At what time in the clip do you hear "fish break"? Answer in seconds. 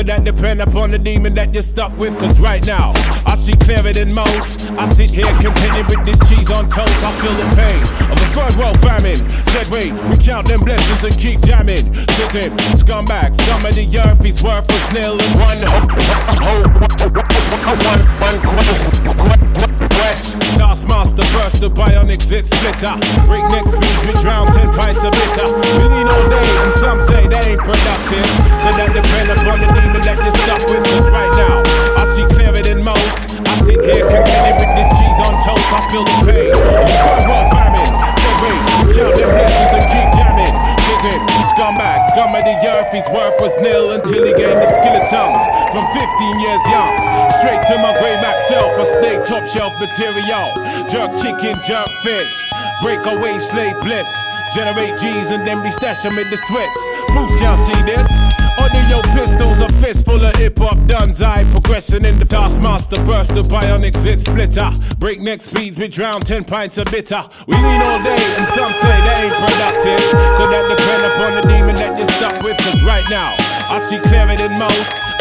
52.04-53.04